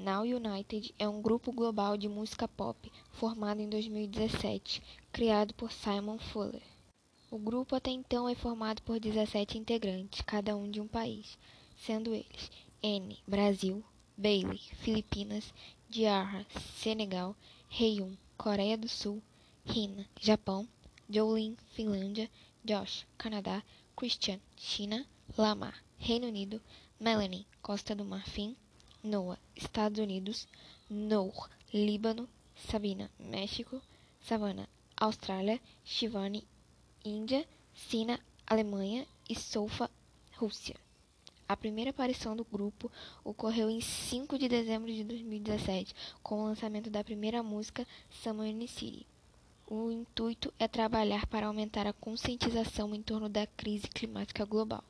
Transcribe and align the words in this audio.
Now 0.00 0.22
United 0.22 0.94
é 0.98 1.06
um 1.06 1.20
grupo 1.20 1.52
global 1.52 1.94
de 1.94 2.08
música 2.08 2.48
pop 2.48 2.90
formado 3.12 3.60
em 3.60 3.68
2017, 3.68 4.82
criado 5.12 5.52
por 5.52 5.70
Simon 5.70 6.16
Fuller. 6.18 6.62
O 7.30 7.38
grupo 7.38 7.76
até 7.76 7.90
então 7.90 8.26
é 8.26 8.34
formado 8.34 8.80
por 8.80 8.98
17 8.98 9.58
integrantes, 9.58 10.22
cada 10.22 10.56
um 10.56 10.70
de 10.70 10.80
um 10.80 10.88
país, 10.88 11.36
sendo 11.76 12.14
eles 12.14 12.50
N, 12.82 13.18
Brasil, 13.28 13.84
Bailey, 14.16 14.60
Filipinas, 14.76 15.52
Diarra, 15.86 16.46
Senegal, 16.76 17.36
Hyun, 17.68 18.16
Coreia 18.38 18.78
do 18.78 18.88
Sul, 18.88 19.22
Rina, 19.66 20.08
Japão, 20.18 20.66
Jolin, 21.10 21.58
Finlândia, 21.72 22.30
Josh, 22.64 23.06
Canadá, 23.18 23.62
Christian, 23.94 24.40
China, 24.56 25.06
Lamar, 25.36 25.84
Reino 25.98 26.26
Unido, 26.26 26.58
Melanie, 26.98 27.46
Costa 27.60 27.94
do 27.94 28.02
Marfim, 28.02 28.56
Noah, 29.02 29.38
Estados 29.56 29.98
Unidos, 29.98 30.46
Noor, 30.88 31.48
Líbano, 31.72 32.28
Sabina, 32.54 33.10
México, 33.18 33.80
Savannah, 34.20 34.68
Austrália, 34.96 35.60
Shivani, 35.84 36.46
Índia, 37.04 37.46
Sina, 37.74 38.20
Alemanha 38.46 39.06
e 39.28 39.34
Sofa, 39.34 39.90
Rússia. 40.36 40.76
A 41.48 41.56
primeira 41.56 41.90
aparição 41.90 42.36
do 42.36 42.44
grupo 42.44 42.92
ocorreu 43.24 43.70
em 43.70 43.80
5 43.80 44.38
de 44.38 44.48
dezembro 44.48 44.92
de 44.92 45.02
2017, 45.02 45.94
com 46.22 46.42
o 46.42 46.44
lançamento 46.44 46.90
da 46.90 47.02
primeira 47.02 47.42
música 47.42 47.86
Summer 48.10 48.46
in 48.46 48.66
City. 48.66 49.06
O 49.66 49.90
intuito 49.90 50.52
é 50.58 50.68
trabalhar 50.68 51.26
para 51.26 51.46
aumentar 51.46 51.86
a 51.86 51.92
conscientização 51.92 52.94
em 52.94 53.02
torno 53.02 53.28
da 53.28 53.46
crise 53.46 53.88
climática 53.88 54.44
global. 54.44 54.84